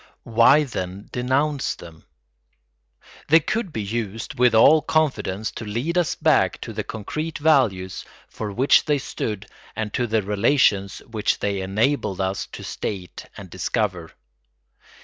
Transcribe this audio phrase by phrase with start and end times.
[0.23, 2.05] Why, then, denounce them?
[3.27, 8.03] They could be used with all confidence to lead us back to the concrete values
[8.27, 9.45] for which they stood
[9.75, 14.11] and to the relations which they enabled us to state and discover.